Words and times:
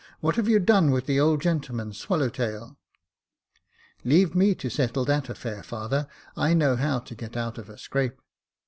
What 0.19 0.35
have 0.37 0.47
you 0.47 0.57
done 0.57 0.89
with 0.89 1.05
the 1.05 1.19
old 1.19 1.43
gentleman's 1.43 1.99
swallow 1.99 2.29
tail?"" 2.29 2.75
Leave 4.03 4.33
me 4.33 4.55
to 4.55 4.67
settle 4.67 5.05
that 5.05 5.29
affair, 5.29 5.61
father; 5.61 6.07
I 6.35 6.55
know 6.55 6.75
how 6.75 6.97
to 7.01 7.13
get 7.13 7.37
out 7.37 7.59
of 7.59 7.69
a 7.69 7.77
scrape." 7.77 8.19